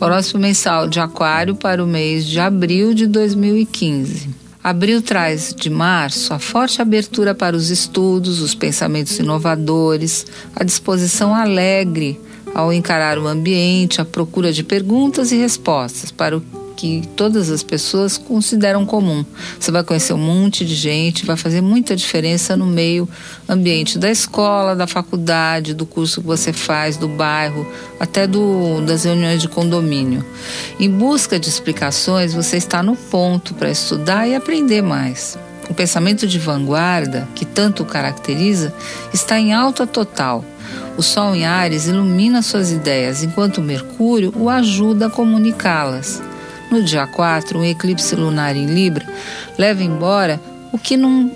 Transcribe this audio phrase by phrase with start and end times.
[0.00, 4.28] Horóscopo mensal de Aquário para o mês de abril de 2015.
[4.62, 10.24] Abril traz de março a forte abertura para os estudos, os pensamentos inovadores,
[10.54, 12.20] a disposição alegre
[12.54, 16.42] ao encarar o ambiente, a procura de perguntas e respostas para o
[16.78, 19.24] que todas as pessoas consideram comum.
[19.58, 23.08] Você vai conhecer um monte de gente, vai fazer muita diferença no meio
[23.48, 27.66] ambiente da escola, da faculdade, do curso que você faz, do bairro,
[27.98, 30.24] até do, das reuniões de condomínio.
[30.78, 35.36] Em busca de explicações, você está no ponto para estudar e aprender mais.
[35.68, 38.72] O pensamento de vanguarda, que tanto o caracteriza,
[39.12, 40.44] está em alta total.
[40.96, 46.22] O Sol em Ares ilumina suas ideias, enquanto Mercúrio o ajuda a comunicá-las.
[46.70, 49.06] No dia 4, um eclipse lunar em Libra
[49.56, 50.40] leva embora
[50.72, 51.30] o que não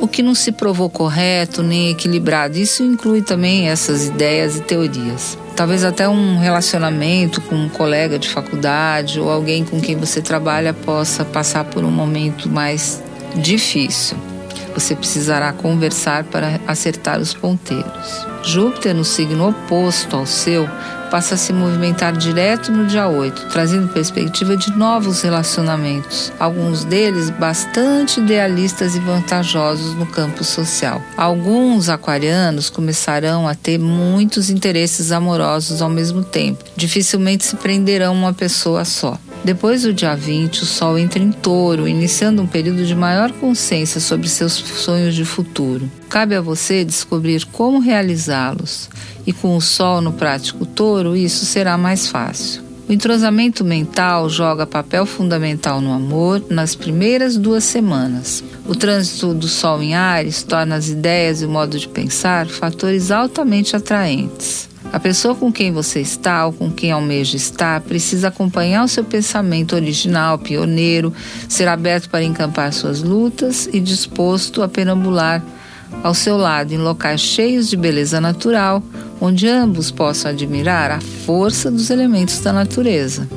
[0.00, 2.58] o que não se provou correto nem equilibrado.
[2.58, 5.38] Isso inclui também essas ideias e teorias.
[5.56, 10.74] Talvez até um relacionamento com um colega de faculdade ou alguém com quem você trabalha
[10.74, 13.02] possa passar por um momento mais
[13.36, 14.33] difícil.
[14.74, 18.26] Você precisará conversar para acertar os ponteiros.
[18.42, 20.68] Júpiter, no signo oposto ao seu,
[21.10, 27.30] passa a se movimentar direto no dia 8, trazendo perspectiva de novos relacionamentos, alguns deles
[27.30, 31.00] bastante idealistas e vantajosos no campo social.
[31.16, 38.32] Alguns aquarianos começarão a ter muitos interesses amorosos ao mesmo tempo, dificilmente se prenderão uma
[38.32, 39.16] pessoa só.
[39.44, 44.00] Depois do dia 20, o Sol entra em touro, iniciando um período de maior consciência
[44.00, 45.90] sobre seus sonhos de futuro.
[46.08, 48.88] Cabe a você descobrir como realizá-los,
[49.26, 52.62] e com o Sol no prático touro, isso será mais fácil.
[52.88, 58.42] O entrosamento mental joga papel fundamental no amor nas primeiras duas semanas.
[58.66, 63.10] O trânsito do Sol em Ares torna as ideias e o modo de pensar fatores
[63.10, 64.72] altamente atraentes.
[64.94, 69.02] A pessoa com quem você está ou com quem almeja estar precisa acompanhar o seu
[69.02, 71.12] pensamento original, pioneiro,
[71.48, 75.42] ser aberto para encampar suas lutas e disposto a perambular
[76.00, 78.80] ao seu lado em locais cheios de beleza natural,
[79.20, 83.28] onde ambos possam admirar a força dos elementos da natureza.